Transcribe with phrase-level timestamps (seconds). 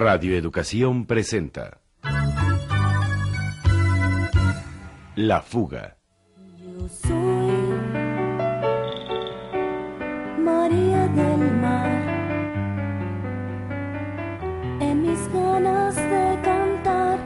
[0.00, 1.82] Radio Educación presenta
[5.14, 5.98] La fuga.
[6.56, 7.52] Yo soy
[10.42, 11.90] María del Mar.
[14.80, 17.18] En mis ganas de cantar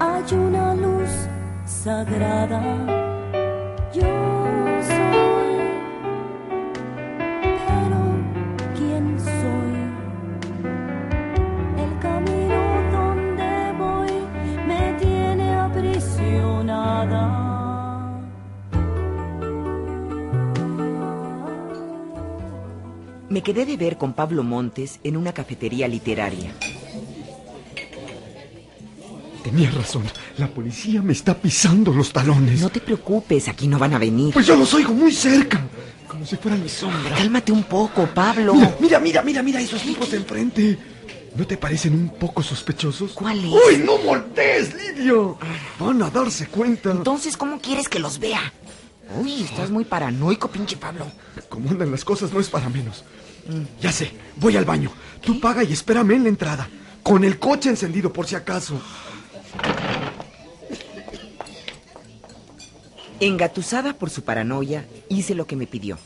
[0.00, 1.10] hay una luz
[1.66, 3.03] sagrada.
[23.34, 26.54] Me quedé de ver con Pablo Montes en una cafetería literaria.
[29.42, 30.04] Tenías razón.
[30.38, 32.60] La policía me está pisando los talones.
[32.60, 34.32] No te preocupes, aquí no van a venir.
[34.32, 35.60] Pues yo los oigo muy cerca.
[36.06, 37.16] Como si fueran mi sombra.
[37.16, 38.54] Cálmate un poco, Pablo.
[38.54, 40.78] Mira, mira, mira, mira, mira esos tipos de enfrente.
[41.34, 43.14] ¿No te parecen un poco sospechosos?
[43.14, 43.50] ¿Cuál es?
[43.50, 45.36] ¡Uy, no voltees, Lidio!
[45.80, 46.92] Van a darse cuenta.
[46.92, 48.52] Entonces, ¿cómo quieres que los vea?
[49.20, 51.06] Uy, estás muy paranoico, pinche Pablo.
[51.48, 53.04] Como andan las cosas no es para menos.
[53.80, 54.90] Ya sé, voy al baño.
[55.20, 56.68] Tú paga y espérame en la entrada.
[57.02, 58.80] Con el coche encendido por si acaso.
[63.20, 65.98] Engatusada por su paranoia, hice lo que me pidió.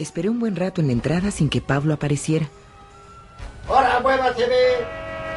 [0.00, 2.48] Esperé un buen rato en la entrada sin que Pablo apareciera.
[3.68, 4.86] ¡Ahora, muévase, ve!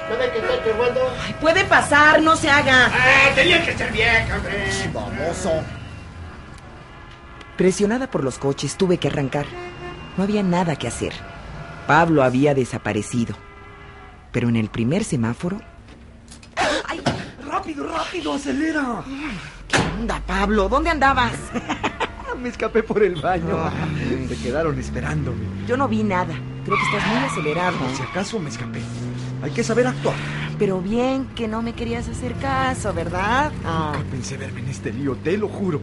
[0.10, 0.54] ¿No ve que está?
[1.26, 2.86] Ay, puede pasar, no se haga.
[2.86, 4.72] ¡Ah, tenía que ser vieja, hombre!
[4.94, 5.52] Baboso.
[7.58, 9.46] Presionada por los coches, tuve que arrancar.
[10.16, 11.12] No había nada que hacer.
[11.86, 13.36] Pablo había desaparecido.
[14.32, 15.60] Pero en el primer semáforo...
[16.88, 17.04] ¡Ay!
[17.46, 18.34] ¡Rápido, rápido!
[18.34, 19.04] ¡Acelera!
[19.68, 20.70] ¿Qué onda, Pablo?
[20.70, 21.34] ¿Dónde andabas?
[22.38, 23.70] Me escapé por el baño.
[24.34, 25.46] Se quedaron esperándome.
[25.68, 26.34] Yo no vi nada.
[26.66, 27.78] Creo que estás muy acelerado.
[27.78, 28.80] Por si acaso me escapé.
[29.44, 30.16] Hay que saber actuar.
[30.58, 33.52] Pero bien que no me querías hacer caso, ¿verdad?
[33.64, 33.92] Ah.
[33.94, 35.82] Nunca pensé verme en este lío, te lo juro.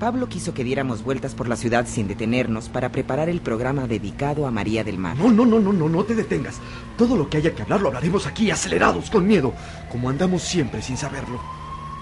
[0.00, 4.44] Pablo quiso que diéramos vueltas por la ciudad sin detenernos para preparar el programa dedicado
[4.44, 5.16] a María del Mar.
[5.16, 6.56] No, no, no, no, no, no te detengas.
[6.98, 9.54] Todo lo que haya que hablar lo hablaremos aquí, acelerados, con miedo,
[9.92, 11.38] como andamos siempre sin saberlo.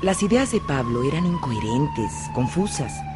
[0.00, 3.11] Las ideas de Pablo eran incoherentes, confusas.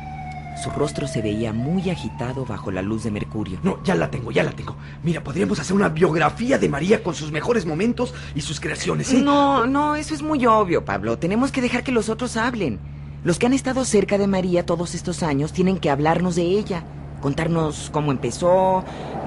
[0.63, 3.59] Su rostro se veía muy agitado bajo la luz de Mercurio.
[3.63, 4.77] No, ya la tengo, ya la tengo.
[5.03, 9.21] Mira, podríamos hacer una biografía de María con sus mejores momentos y sus creaciones, ¿eh?
[9.21, 11.19] No, no, eso es muy obvio, Pablo.
[11.19, 12.81] Tenemos que dejar que los otros hablen.
[13.23, 16.85] Los que han estado cerca de María todos estos años tienen que hablarnos de ella,
[17.21, 18.83] contarnos cómo empezó,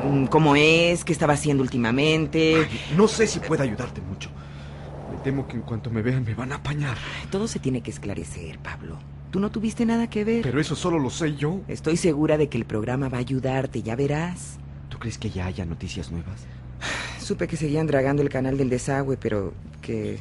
[0.06, 2.68] mm, cómo es, qué estaba haciendo últimamente.
[2.70, 4.32] Ay, no sé si pueda ayudarte mucho.
[5.12, 6.98] Me temo que en cuanto me vean me van a apañar.
[7.30, 8.98] Todo se tiene que esclarecer, Pablo.
[9.32, 10.42] Tú no tuviste nada que ver.
[10.42, 11.62] Pero eso solo lo sé yo.
[11.68, 14.58] Estoy segura de que el programa va a ayudarte, ya verás.
[14.90, 16.48] ¿Tú crees que ya haya noticias nuevas?
[17.20, 20.20] Supe que seguían dragando el canal del desagüe, pero que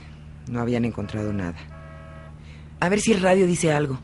[0.49, 1.57] no habían encontrado nada.
[2.81, 3.99] A ver si el radio dice algo.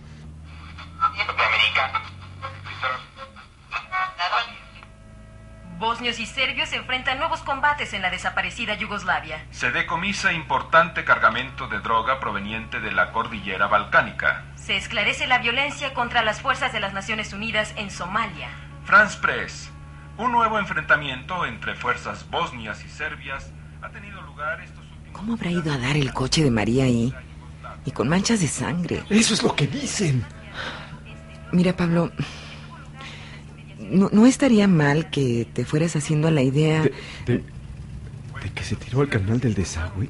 [5.78, 9.44] Bosnios y serbios enfrentan nuevos combates en la desaparecida Yugoslavia.
[9.50, 14.44] Se decomisa importante cargamento de droga proveniente de la cordillera balcánica.
[14.64, 18.48] Se esclarece la violencia contra las fuerzas de las Naciones Unidas en Somalia.
[18.84, 19.70] France Press.
[20.16, 23.50] Un nuevo enfrentamiento entre fuerzas bosnias y serbias
[23.82, 27.12] ha tenido lugar estos últimos ¿Cómo habrá ido a dar el coche de María ahí?
[27.84, 29.02] Y con manchas de sangre.
[29.10, 30.25] Eso es lo que dicen.
[31.52, 32.10] Mira, Pablo,
[33.78, 36.82] no, no estaría mal que te fueras haciendo a la idea...
[36.82, 36.92] De,
[37.26, 37.54] de-
[38.42, 40.08] de que se tiró al canal del desagüe.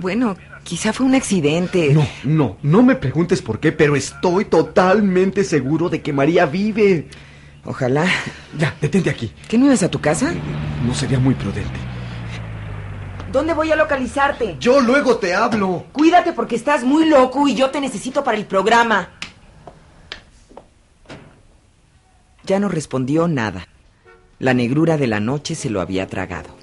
[0.00, 0.34] Bueno,
[0.66, 1.94] quizá fue un accidente.
[1.94, 7.08] No, no, no me preguntes por qué, pero estoy totalmente seguro de que María vive.
[7.64, 8.04] Ojalá.
[8.58, 9.32] Ya, detente aquí.
[9.48, 10.34] ¿Qué no ibas a tu casa?
[10.84, 11.78] No sería muy prudente.
[13.30, 14.56] ¿Dónde voy a localizarte?
[14.58, 15.86] Yo luego te hablo.
[15.92, 19.10] Cuídate porque estás muy loco y yo te necesito para el programa.
[22.44, 23.68] Ya no respondió nada.
[24.38, 26.55] La negrura de la noche se lo había tragado.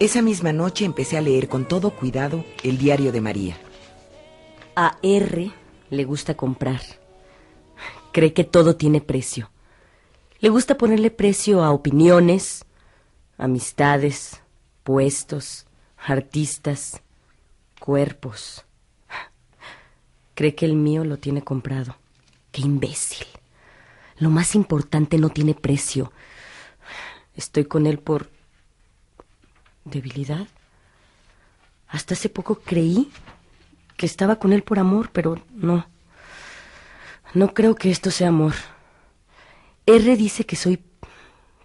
[0.00, 3.58] Esa misma noche empecé a leer con todo cuidado el diario de María.
[4.74, 5.52] A R
[5.90, 6.80] le gusta comprar.
[8.10, 9.50] Cree que todo tiene precio.
[10.38, 12.64] Le gusta ponerle precio a opiniones,
[13.36, 14.40] amistades,
[14.84, 15.66] puestos,
[15.98, 17.02] artistas,
[17.78, 18.64] cuerpos.
[20.34, 21.94] Cree que el mío lo tiene comprado.
[22.52, 23.26] Qué imbécil.
[24.16, 26.10] Lo más importante no tiene precio.
[27.34, 28.30] Estoy con él por
[29.84, 30.46] debilidad.
[31.88, 33.10] Hasta hace poco creí
[33.96, 35.86] que estaba con él por amor, pero no.
[37.34, 38.54] No creo que esto sea amor.
[39.86, 40.82] R dice que soy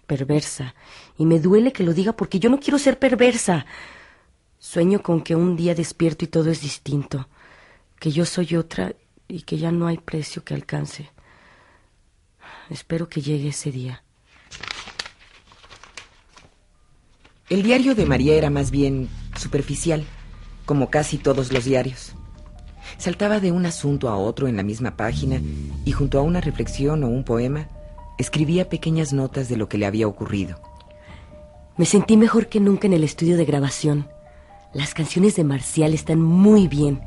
[0.06, 0.74] perversa
[1.18, 3.66] y me duele que lo diga porque yo no quiero ser perversa.
[4.58, 7.28] Sueño con que un día despierto y todo es distinto,
[8.00, 8.94] que yo soy otra
[9.28, 11.10] y que ya no hay precio que alcance.
[12.70, 14.02] Espero que llegue ese día.
[17.48, 20.04] El diario de María era más bien superficial,
[20.64, 22.12] como casi todos los diarios.
[22.98, 25.40] Saltaba de un asunto a otro en la misma página
[25.84, 27.68] y junto a una reflexión o un poema,
[28.18, 30.60] escribía pequeñas notas de lo que le había ocurrido.
[31.76, 34.08] Me sentí mejor que nunca en el estudio de grabación.
[34.74, 37.00] Las canciones de Marcial están muy bien.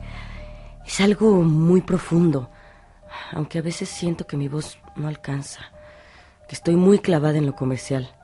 [0.88, 2.50] Es algo muy profundo,
[3.34, 5.60] aunque a veces siento que mi voz no alcanza,
[6.48, 8.16] que estoy muy clavada en lo comercial.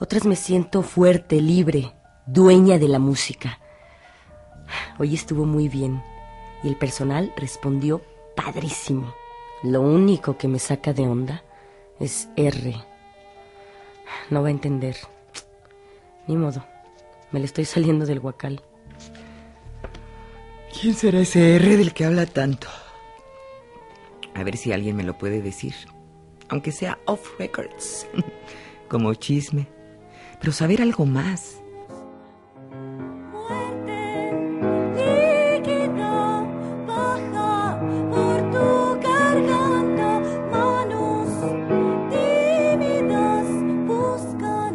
[0.00, 1.92] Otras me siento fuerte, libre,
[2.26, 3.58] dueña de la música.
[4.98, 6.02] Hoy estuvo muy bien
[6.62, 8.02] y el personal respondió
[8.36, 9.12] padrísimo.
[9.64, 11.42] Lo único que me saca de onda
[11.98, 12.76] es R.
[14.30, 14.96] No va a entender.
[16.28, 16.64] Ni modo.
[17.32, 18.62] Me le estoy saliendo del huacal.
[20.80, 22.68] ¿Quién será ese R del que habla tanto?
[24.34, 25.74] A ver si alguien me lo puede decir.
[26.50, 28.06] Aunque sea off records.
[28.88, 29.77] Como chisme.
[30.40, 31.60] Pero saber algo más.
[33.32, 34.32] Muerte
[34.96, 36.46] líquida
[36.86, 37.80] baja
[38.10, 40.20] por tu garganta,
[40.50, 41.28] manos
[42.10, 43.46] tímidas
[43.86, 44.72] buscan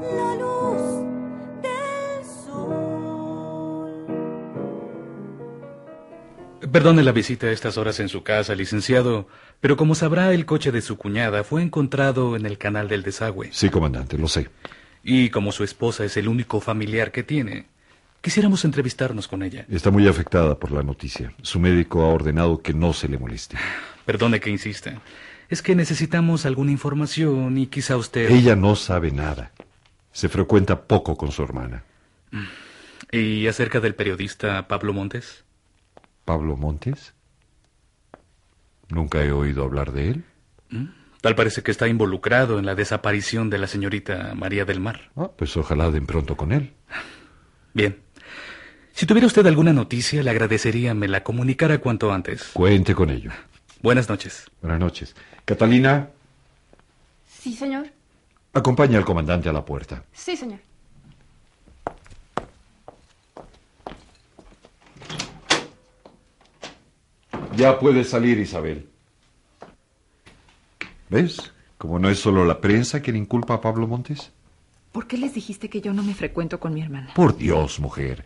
[0.00, 0.82] la luz
[1.62, 2.70] del sol.
[6.70, 9.26] Perdone la visita a estas horas en su casa, licenciado,
[9.60, 13.48] pero como sabrá, el coche de su cuñada fue encontrado en el canal del desagüe.
[13.52, 14.48] Sí, comandante, lo sé.
[15.02, 17.66] Y como su esposa es el único familiar que tiene,
[18.20, 19.64] quisiéramos entrevistarnos con ella.
[19.70, 21.32] Está muy afectada por la noticia.
[21.42, 23.56] Su médico ha ordenado que no se le moleste.
[24.04, 25.00] Perdone que insista.
[25.48, 28.30] Es que necesitamos alguna información y quizá usted...
[28.30, 29.52] Ella no sabe nada.
[30.12, 31.84] Se frecuenta poco con su hermana.
[33.10, 35.44] ¿Y acerca del periodista Pablo Montes?
[36.24, 37.14] ¿Pablo Montes?
[38.88, 40.24] Nunca he oído hablar de él.
[41.20, 45.10] Tal parece que está involucrado en la desaparición de la señorita María del Mar.
[45.16, 46.72] Ah, pues ojalá den pronto con él.
[47.74, 47.98] Bien.
[48.92, 52.50] Si tuviera usted alguna noticia, le agradecería me la comunicara cuanto antes.
[52.54, 53.30] Cuente con ello.
[53.82, 54.50] Buenas noches.
[54.62, 55.14] Buenas noches.
[55.44, 56.08] Catalina,
[57.26, 57.86] Sí, señor.
[58.52, 60.04] acompaña al comandante a la puerta.
[60.12, 60.58] Sí, señor.
[67.56, 68.88] Ya puede salir, Isabel.
[71.10, 71.52] ¿Ves?
[71.76, 74.30] Como no es solo la prensa quien inculpa a Pablo Montes.
[74.92, 77.12] ¿Por qué les dijiste que yo no me frecuento con mi hermana?
[77.14, 78.24] Por Dios, mujer.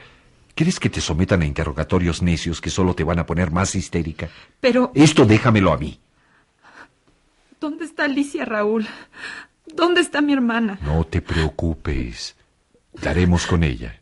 [0.54, 4.28] ¿Quieres que te sometan a interrogatorios necios que solo te van a poner más histérica?
[4.60, 5.98] Pero, Esto déjamelo a mí.
[7.60, 8.86] ¿dónde está Alicia Raúl?
[9.74, 10.78] ¿Dónde está mi hermana?
[10.82, 12.36] No te preocupes.
[12.92, 13.98] Daremos con ella.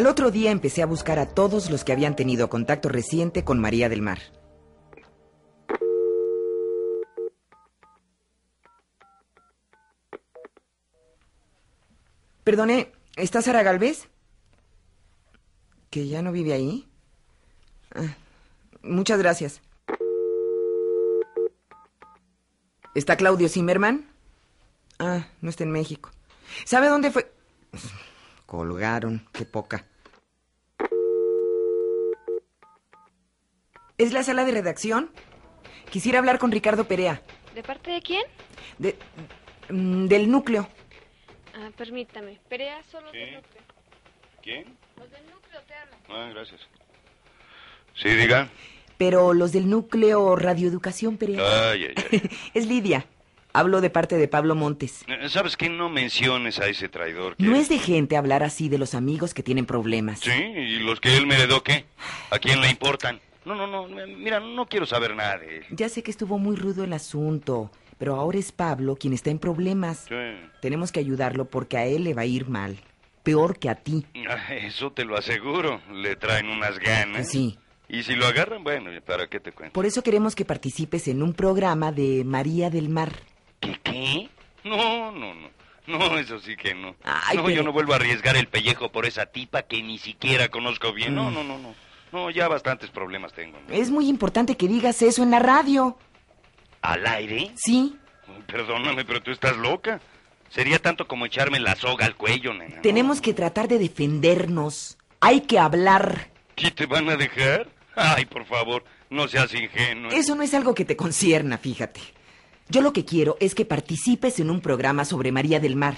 [0.00, 3.58] Al otro día empecé a buscar a todos los que habían tenido contacto reciente con
[3.58, 4.18] María del Mar.
[12.44, 14.08] Perdone, ¿está Sara Galvez?
[15.90, 16.88] ¿Que ya no vive ahí?
[17.94, 18.16] Ah,
[18.80, 19.60] muchas gracias.
[22.94, 24.08] ¿Está Claudio Zimmerman?
[24.98, 26.10] Ah, no está en México.
[26.64, 27.30] ¿Sabe dónde fue?
[28.46, 29.89] Colgaron, qué poca.
[34.00, 35.10] ¿Es la sala de redacción?
[35.90, 37.20] Quisiera hablar con Ricardo Perea,
[37.54, 38.22] ¿De parte de quién?
[38.78, 38.96] de,
[39.68, 40.66] mm, del núcleo.
[41.54, 42.40] Ah, permítame.
[42.48, 43.62] Perea solo del núcleo.
[44.42, 44.64] ¿Quién?
[44.96, 45.98] Los del núcleo te hablan.
[46.08, 46.60] Ah, gracias.
[47.94, 48.48] Sí, diga.
[48.96, 51.70] Pero los del núcleo Radioeducación Perea.
[51.72, 52.30] Ay, ay, ay.
[52.54, 53.04] es Lidia.
[53.52, 55.04] Hablo de parte de Pablo Montes.
[55.08, 55.68] Eh, ¿Sabes qué?
[55.68, 57.36] No menciones a ese traidor.
[57.36, 60.20] que- No es de gente hablar así de los amigos que tienen problemas.
[60.20, 61.84] Sí, ¿y los que él me heredó qué?
[62.30, 63.20] ¿A quién le importan?
[63.44, 65.64] No, no, no, mira, no quiero saber nada de él.
[65.70, 69.38] Ya sé que estuvo muy rudo el asunto, pero ahora es Pablo quien está en
[69.38, 70.06] problemas.
[70.08, 70.14] Sí.
[70.60, 72.78] Tenemos que ayudarlo porque a él le va a ir mal.
[73.22, 74.04] Peor que a ti.
[74.28, 75.80] Ah, Eso te lo aseguro.
[75.92, 77.28] Le traen unas ganas.
[77.28, 77.58] Sí.
[77.88, 79.72] Y si lo agarran, bueno, ¿para qué te cuento?
[79.72, 83.12] Por eso queremos que participes en un programa de María del Mar.
[83.58, 84.28] ¿Qué, qué?
[84.64, 85.48] No, no, no.
[85.86, 86.94] No, eso sí que no.
[87.02, 89.98] Ay, no, pero- yo no vuelvo a arriesgar el pellejo por esa tipa que ni
[89.98, 91.14] siquiera conozco bien.
[91.16, 91.34] No, Mm.
[91.34, 91.74] no, no, no.
[92.12, 93.58] No, ya bastantes problemas tengo.
[93.66, 93.74] ¿no?
[93.74, 95.96] Es muy importante que digas eso en la radio.
[96.82, 97.52] ¿Al aire?
[97.56, 97.96] Sí.
[98.46, 100.00] Perdóname, pero tú estás loca.
[100.48, 102.82] Sería tanto como echarme la soga al cuello, nena.
[102.82, 104.98] Tenemos que tratar de defendernos.
[105.20, 106.30] Hay que hablar.
[106.56, 107.68] ¿Qué te van a dejar?
[107.94, 110.10] Ay, por favor, no seas ingenuo.
[110.10, 112.00] Eso no es algo que te concierna, fíjate.
[112.68, 115.96] Yo lo que quiero es que participes en un programa sobre María del Mar.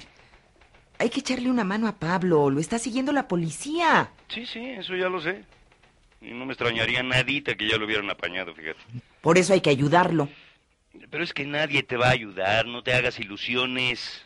[0.99, 2.51] Hay que echarle una mano a Pablo.
[2.51, 4.13] Lo está siguiendo la policía.
[4.29, 5.45] Sí, sí, eso ya lo sé.
[6.23, 8.79] Y no me extrañaría nadita que ya lo hubieran apañado, fíjate.
[9.21, 10.29] Por eso hay que ayudarlo.
[11.11, 14.25] Pero es que nadie te va a ayudar, no te hagas ilusiones.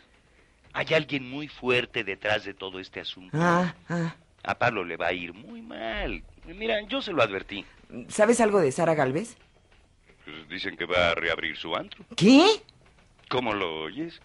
[0.73, 3.37] Hay alguien muy fuerte detrás de todo este asunto.
[3.39, 4.15] Ah, ah.
[4.43, 6.23] A Pablo le va a ir muy mal.
[6.45, 7.65] Mira, yo se lo advertí.
[8.09, 9.37] ¿Sabes algo de Sara Galvez?
[10.23, 12.05] Pues dicen que va a reabrir su antro.
[12.15, 12.45] ¿Qué?
[13.29, 14.21] ¿Cómo lo oyes?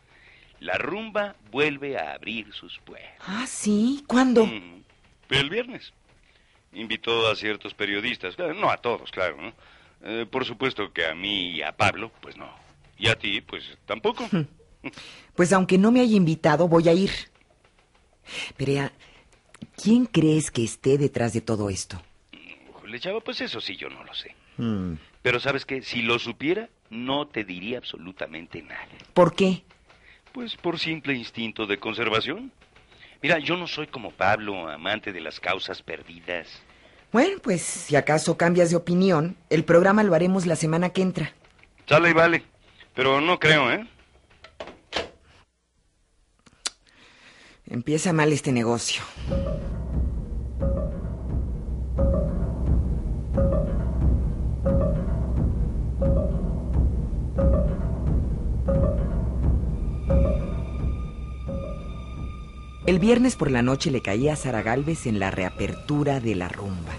[0.61, 3.11] La rumba vuelve a abrir sus puertas.
[3.21, 4.05] Ah, sí.
[4.07, 4.47] ¿Cuándo?
[4.47, 4.83] Mm,
[5.31, 5.93] El viernes.
[6.75, 8.35] Invitó a ciertos periodistas.
[8.39, 9.53] Eh, No a todos, claro, ¿no?
[10.05, 12.51] Eh, por supuesto que a mí y a Pablo, pues no.
[12.99, 14.29] Y a ti, pues tampoco.
[15.37, 17.11] Pues aunque no me haya invitado, voy a ir.
[18.57, 18.93] Perea,
[19.81, 22.01] ¿quién crees que esté detrás de todo esto?
[22.87, 24.35] Le chava, pues eso sí, yo no lo sé.
[24.59, 28.87] Hmm, Pero sabes que si lo supiera, no te diría absolutamente nada.
[29.15, 29.63] ¿Por qué?
[30.33, 32.53] Pues por simple instinto de conservación.
[33.23, 36.49] Mira, yo no soy como Pablo, amante de las causas perdidas.
[37.13, 41.33] Bueno, pues si acaso cambias de opinión, el programa lo haremos la semana que entra.
[41.87, 42.43] Sale y vale.
[42.95, 43.87] Pero no creo, ¿eh?
[47.67, 49.03] Empieza mal este negocio.
[62.93, 66.51] El viernes por la noche le caía a Sara Galvez en la reapertura de la
[66.51, 66.93] rumba.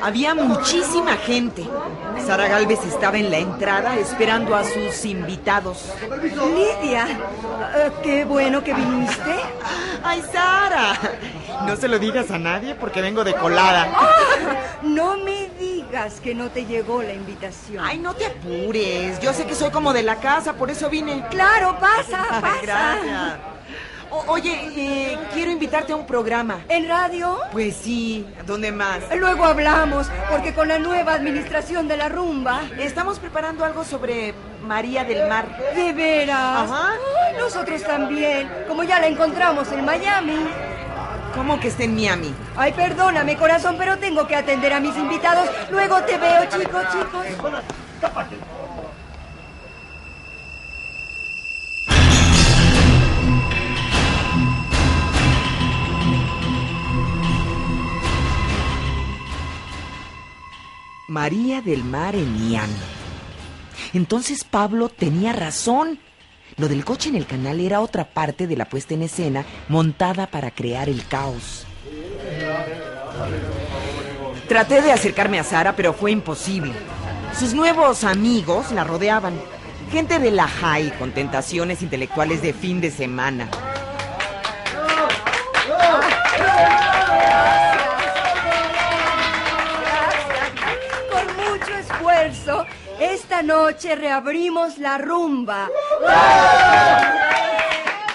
[0.00, 1.68] Había muchísima gente.
[2.26, 5.92] Sara Galvez estaba en la entrada esperando a sus invitados.
[6.10, 7.06] Lidia,
[7.76, 9.34] eh, qué bueno que viniste.
[10.02, 10.98] ¡Ay, Sara!
[11.66, 13.90] No se lo digas a nadie porque vengo de colada.
[13.94, 15.16] Ah, no
[16.04, 17.84] digas que no te llegó la invitación.
[17.84, 19.18] Ay, no te apures.
[19.20, 21.24] Yo sé que soy como de la casa, por eso vine.
[21.30, 22.58] Claro, pasa, pasa.
[22.62, 23.34] Gracias.
[24.10, 26.60] O- oye, eh, quiero invitarte a un programa.
[26.68, 27.38] ¿En radio?
[27.52, 29.00] Pues sí, ¿dónde más?
[29.16, 32.62] Luego hablamos, porque con la nueva administración de la rumba.
[32.78, 35.46] Estamos preparando algo sobre María del Mar.
[35.74, 36.70] ¿De veras?
[36.70, 36.90] Ajá.
[37.38, 40.36] Nosotros también, como ya la encontramos en Miami.
[41.34, 42.32] ¿Cómo que está en Miami?
[42.56, 45.48] Ay, perdóname, corazón, pero tengo que atender a mis invitados.
[45.70, 47.52] Luego te veo, chicos, chicos.
[61.08, 62.72] María del Mar en Miami.
[63.92, 66.00] Entonces Pablo tenía razón.
[66.56, 70.28] Lo del coche en el canal era otra parte de la puesta en escena montada
[70.28, 71.66] para crear el caos.
[74.48, 76.72] Traté de acercarme a Sara, pero fue imposible.
[77.36, 79.34] Sus nuevos amigos la rodeaban.
[79.90, 83.48] Gente de la high con tentaciones intelectuales de fin de semana.
[91.10, 92.66] Con mucho esfuerzo,
[93.34, 95.68] esta noche reabrimos la rumba.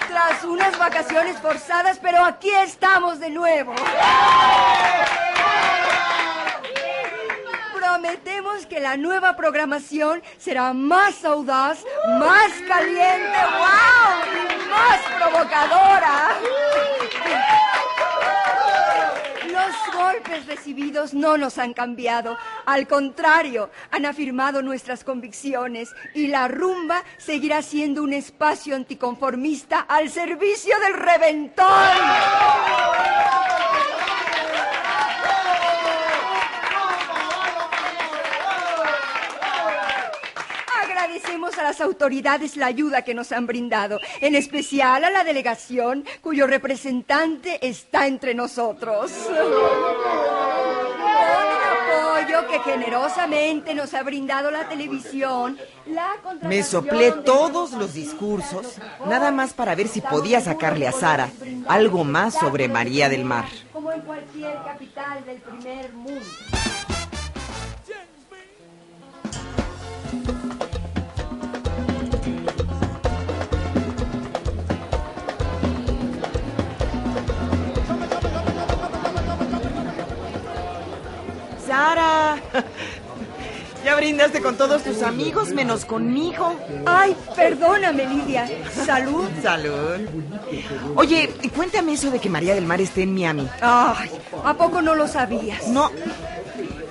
[0.08, 3.76] Tras unas vacaciones forzadas, pero aquí estamos de nuevo.
[7.76, 11.80] Prometemos que la nueva programación será más audaz,
[12.18, 16.30] más caliente, wow, más provocadora.
[19.86, 22.38] Los golpes recibidos no nos han cambiado.
[22.66, 30.10] Al contrario, han afirmado nuestras convicciones y la rumba seguirá siendo un espacio anticonformista al
[30.10, 31.68] servicio del reventón.
[41.64, 47.68] Las autoridades la ayuda que nos han brindado, en especial a la delegación cuyo representante
[47.68, 49.12] está entre nosotros.
[49.28, 49.36] Con
[51.46, 58.76] el apoyo que generosamente nos ha brindado la televisión, la Me soplé todos los discursos,
[59.06, 61.30] nada más para ver si podía sacarle a Sara
[61.68, 63.46] algo más sobre María del Mar.
[63.72, 66.26] Como en cualquier capital del primer mundo.
[81.70, 82.36] Sara,
[83.86, 86.56] ya brindaste con todos tus amigos menos conmigo.
[86.88, 88.50] Ay, perdóname, Lidia.
[88.88, 89.30] Salud.
[89.44, 90.00] Salud.
[90.96, 93.48] Oye, cuéntame eso de que María del Mar esté en Miami.
[93.62, 94.10] Ay,
[94.44, 95.68] ¿a poco no lo sabías?
[95.68, 95.92] No.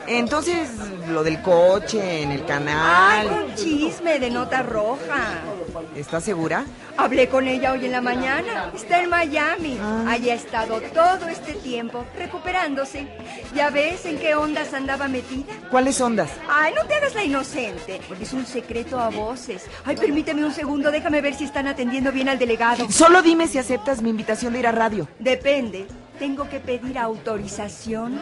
[0.06, 0.70] Entonces,
[1.08, 3.26] lo del coche en el Ay, canal.
[3.48, 5.40] un chisme de nota roja.
[5.96, 6.64] ¿Estás segura?
[6.98, 8.72] Hablé con ella hoy en la mañana.
[8.74, 9.78] Está en Miami.
[9.80, 10.04] Ah.
[10.08, 13.06] Allí ha estado todo este tiempo recuperándose.
[13.54, 15.52] ¿Ya ves en qué ondas andaba metida?
[15.70, 16.28] ¿Cuáles ondas?
[16.50, 18.00] Ay, no te hagas la inocente.
[18.20, 19.64] Es un secreto a voces.
[19.84, 20.90] Ay, permíteme un segundo.
[20.90, 22.90] Déjame ver si están atendiendo bien al delegado.
[22.90, 25.06] Solo dime si aceptas mi invitación de ir a radio.
[25.20, 25.86] Depende.
[26.18, 28.18] Tengo que pedir autorización.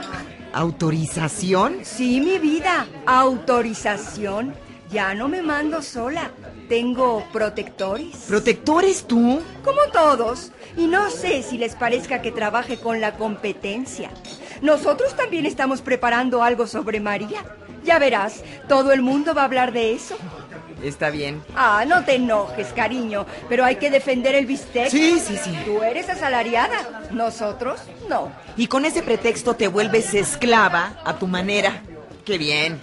[0.52, 1.78] ¿Autorización?
[1.82, 2.86] Sí, mi vida.
[3.06, 4.65] Autorización.
[4.90, 6.30] Ya no me mando sola.
[6.68, 8.16] Tengo protectores.
[8.28, 9.40] ¿Protectores tú?
[9.64, 10.52] Como todos.
[10.76, 14.10] Y no sé si les parezca que trabaje con la competencia.
[14.62, 17.44] Nosotros también estamos preparando algo sobre María.
[17.84, 20.16] Ya verás, todo el mundo va a hablar de eso.
[20.82, 21.42] Está bien.
[21.54, 24.88] Ah, no te enojes, cariño, pero hay que defender el bistec.
[24.90, 25.56] Sí, sí, sí.
[25.64, 28.30] Tú eres asalariada, nosotros no.
[28.56, 31.82] Y con ese pretexto te vuelves esclava a tu manera.
[32.24, 32.80] Qué bien.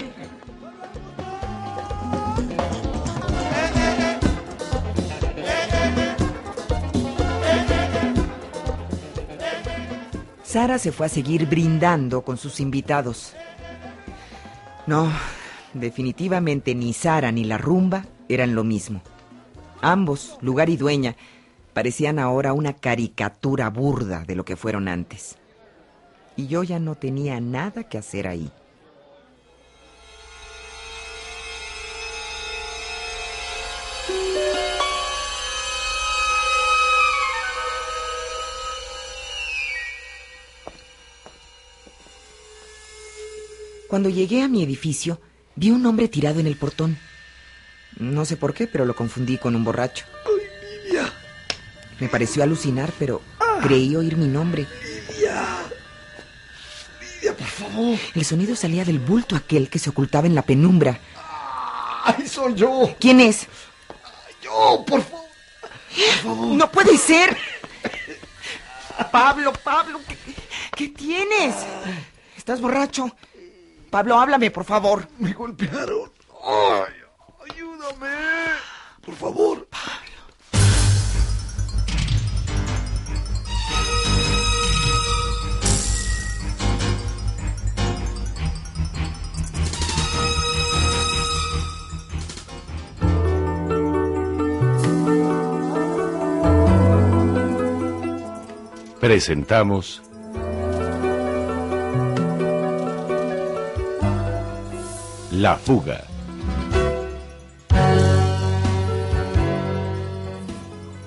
[10.54, 13.34] Sara se fue a seguir brindando con sus invitados.
[14.86, 15.12] No,
[15.74, 19.02] definitivamente ni Sara ni la rumba eran lo mismo.
[19.82, 21.16] Ambos, lugar y dueña,
[21.74, 25.38] parecían ahora una caricatura burda de lo que fueron antes.
[26.36, 28.52] Y yo ya no tenía nada que hacer ahí.
[43.94, 45.22] Cuando llegué a mi edificio,
[45.56, 46.98] vi un hombre tirado en el portón.
[48.00, 50.06] No sé por qué, pero lo confundí con un borracho.
[52.00, 53.22] Me pareció alucinar, pero
[53.62, 54.66] creí oír mi nombre.
[55.12, 55.68] Lidia,
[57.38, 58.00] por favor.
[58.16, 61.00] El sonido salía del bulto aquel que se ocultaba en la penumbra.
[62.04, 62.96] ¡Ay, soy yo!
[63.00, 63.46] ¿Quién es?
[64.42, 65.28] ¡Yo, por favor!
[65.96, 66.48] Por favor.
[66.48, 67.38] ¡No puede ser!
[69.12, 70.18] Pablo, Pablo, ¿qué,
[70.76, 71.54] qué tienes?
[72.36, 73.16] ¿Estás borracho?
[73.94, 75.08] Pablo, háblame, por favor.
[75.20, 76.12] Me golpearon.
[76.44, 76.94] ¡Ay!
[77.48, 78.08] ¡Ayúdame!
[79.06, 79.68] Por favor.
[99.00, 100.02] Presentamos
[105.44, 106.06] La fuga.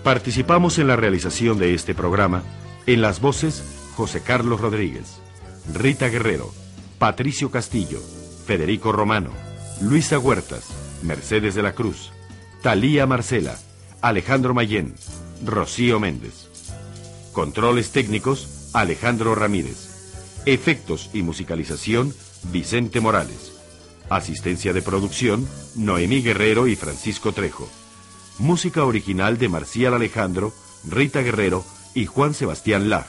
[0.04, 2.42] Participamos en la realización de este programa
[2.84, 3.64] en las voces
[3.96, 5.22] José Carlos Rodríguez,
[5.72, 6.52] Rita Guerrero,
[6.98, 7.98] Patricio Castillo,
[8.44, 9.30] Federico Romano,
[9.80, 10.68] Luisa Huertas,
[11.02, 12.12] Mercedes de la Cruz,
[12.60, 13.56] Talía Marcela,
[14.02, 14.96] Alejandro Mayén,
[15.46, 16.50] Rocío Méndez.
[17.32, 20.42] Controles técnicos, Alejandro Ramírez.
[20.44, 22.12] Efectos y musicalización,
[22.52, 23.55] Vicente Morales.
[24.08, 27.68] Asistencia de producción, Noemí Guerrero y Francisco Trejo.
[28.38, 30.52] Música original de Marcial Alejandro,
[30.88, 31.64] Rita Guerrero
[31.94, 33.06] y Juan Sebastián Laj.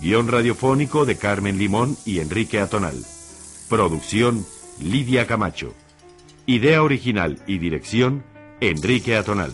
[0.00, 3.04] Guión radiofónico de Carmen Limón y Enrique Atonal.
[3.68, 4.44] Producción,
[4.80, 5.74] Lidia Camacho.
[6.44, 8.22] Idea original y dirección,
[8.60, 9.52] Enrique Atonal.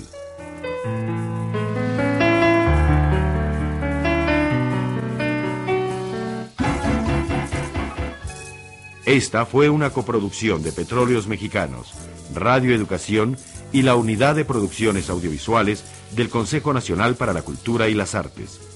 [9.05, 11.93] Esta fue una coproducción de Petróleos Mexicanos,
[12.35, 13.37] Radio Educación
[13.73, 15.85] y la Unidad de Producciones Audiovisuales
[16.15, 18.72] del Consejo Nacional para la Cultura y las Artes.